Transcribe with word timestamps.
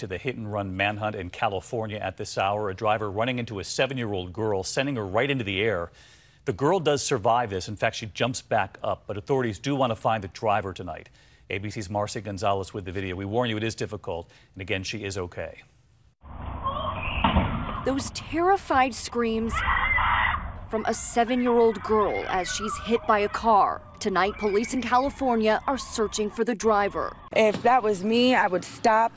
To 0.00 0.06
the 0.06 0.16
hit 0.16 0.34
and 0.34 0.50
run 0.50 0.74
manhunt 0.74 1.14
in 1.14 1.28
California 1.28 1.98
at 1.98 2.16
this 2.16 2.38
hour, 2.38 2.70
a 2.70 2.74
driver 2.74 3.10
running 3.10 3.38
into 3.38 3.58
a 3.58 3.64
seven 3.64 3.98
year 3.98 4.14
old 4.14 4.32
girl, 4.32 4.62
sending 4.62 4.96
her 4.96 5.06
right 5.06 5.30
into 5.30 5.44
the 5.44 5.60
air. 5.60 5.90
The 6.46 6.54
girl 6.54 6.80
does 6.80 7.02
survive 7.02 7.50
this. 7.50 7.68
In 7.68 7.76
fact, 7.76 7.96
she 7.96 8.06
jumps 8.06 8.40
back 8.40 8.78
up, 8.82 9.02
but 9.06 9.18
authorities 9.18 9.58
do 9.58 9.76
want 9.76 9.90
to 9.90 9.94
find 9.94 10.24
the 10.24 10.28
driver 10.28 10.72
tonight. 10.72 11.10
ABC's 11.50 11.90
Marcy 11.90 12.22
Gonzalez 12.22 12.72
with 12.72 12.86
the 12.86 12.92
video. 12.92 13.14
We 13.14 13.26
warn 13.26 13.50
you, 13.50 13.58
it 13.58 13.62
is 13.62 13.74
difficult. 13.74 14.30
And 14.54 14.62
again, 14.62 14.84
she 14.84 15.04
is 15.04 15.18
okay. 15.18 15.64
Those 17.84 18.08
terrified 18.12 18.94
screams 18.94 19.52
from 20.70 20.86
a 20.86 20.94
seven 20.94 21.42
year 21.42 21.58
old 21.58 21.82
girl 21.82 22.24
as 22.28 22.50
she's 22.50 22.74
hit 22.86 23.06
by 23.06 23.18
a 23.18 23.28
car. 23.28 23.82
Tonight, 23.98 24.32
police 24.38 24.72
in 24.72 24.80
California 24.80 25.60
are 25.66 25.76
searching 25.76 26.30
for 26.30 26.42
the 26.42 26.54
driver. 26.54 27.14
If 27.36 27.62
that 27.64 27.82
was 27.82 28.02
me, 28.02 28.34
I 28.34 28.46
would 28.46 28.64
stop, 28.64 29.12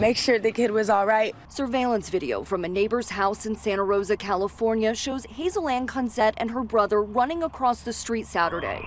make 0.00 0.16
sure 0.16 0.38
the 0.38 0.50
kid 0.50 0.70
was 0.70 0.88
all 0.88 1.06
right. 1.06 1.34
Surveillance 1.48 2.08
video 2.08 2.42
from 2.42 2.64
a 2.64 2.68
neighbor's 2.68 3.10
house 3.10 3.44
in 3.44 3.54
Santa 3.54 3.84
Rosa, 3.84 4.16
California 4.16 4.94
shows 4.94 5.26
Hazel 5.26 5.68
Ann 5.68 5.86
Conzet 5.86 6.32
and 6.38 6.50
her 6.50 6.64
brother 6.64 7.02
running 7.02 7.42
across 7.42 7.82
the 7.82 7.92
street 7.92 8.26
Saturday. 8.26 8.82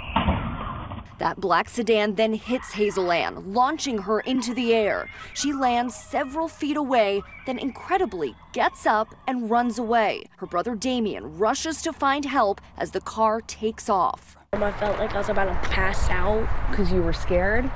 That 1.20 1.40
black 1.40 1.70
sedan 1.70 2.16
then 2.16 2.34
hits 2.34 2.73
Hazel 2.73 3.12
Ann, 3.12 3.54
launching 3.54 3.99
her 3.99 4.21
into 4.21 4.54
the 4.54 4.73
air. 4.73 5.07
She 5.35 5.54
lands 5.54 5.95
several 5.95 6.48
feet 6.48 6.76
away, 6.76 7.21
then 7.45 7.59
incredibly 7.59 8.35
gets 8.52 8.85
up 8.88 9.13
and 9.27 9.49
runs 9.49 9.77
away. 9.77 10.23
Her 10.38 10.48
brother 10.48 10.76
Damien 10.76 11.38
rushes 11.38 11.82
to 11.84 11.93
find 11.93 12.26
help 12.26 12.59
as 12.77 12.91
the 12.91 13.02
car 13.02 13.40
takes 13.41 13.88
off. 13.88 14.35
I 14.54 14.71
felt 14.73 14.99
like 14.99 15.13
I 15.13 15.20
was 15.20 15.30
about 15.30 15.45
to 15.45 15.70
pass 15.70 16.09
out. 16.09 16.48
Because 16.71 16.91
you 16.91 17.02
were 17.02 17.13
scared? 17.13 17.70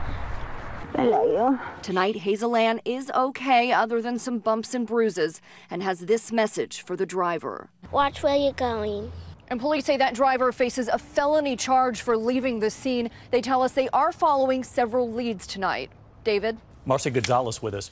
Tonight, 1.81 2.17
Hazel 2.17 2.55
Ann 2.55 2.81
is 2.85 3.11
okay 3.15 3.71
other 3.71 4.01
than 4.01 4.17
some 4.19 4.39
bumps 4.39 4.73
and 4.73 4.87
bruises 4.87 5.41
and 5.69 5.83
has 5.83 6.01
this 6.01 6.31
message 6.31 6.81
for 6.81 6.95
the 6.95 7.05
driver. 7.05 7.69
Watch 7.91 8.23
where 8.23 8.35
you're 8.35 8.53
going. 8.53 9.11
And 9.49 9.59
police 9.59 9.85
say 9.85 9.97
that 9.97 10.13
driver 10.13 10.51
faces 10.51 10.87
a 10.87 10.97
felony 10.97 11.55
charge 11.55 12.01
for 12.01 12.17
leaving 12.17 12.59
the 12.59 12.69
scene. 12.69 13.09
They 13.31 13.41
tell 13.41 13.61
us 13.61 13.71
they 13.71 13.89
are 13.89 14.11
following 14.11 14.63
several 14.63 15.11
leads 15.11 15.47
tonight. 15.47 15.91
David? 16.23 16.57
Marcy 16.85 17.09
Gonzalez 17.09 17.61
with 17.61 17.73
us. 17.73 17.91